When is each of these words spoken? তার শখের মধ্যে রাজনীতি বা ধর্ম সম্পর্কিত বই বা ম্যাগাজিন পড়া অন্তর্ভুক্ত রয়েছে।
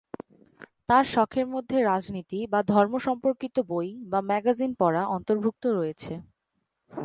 তার 0.89 1.03
শখের 1.07 1.47
মধ্যে 1.47 1.77
রাজনীতি 1.83 2.39
বা 2.47 2.59
ধর্ম 2.71 2.93
সম্পর্কিত 3.07 3.55
বই 3.69 3.89
বা 4.05 4.19
ম্যাগাজিন 4.29 4.71
পড়া 4.79 5.03
অন্তর্ভুক্ত 5.15 5.63
রয়েছে। 5.71 6.13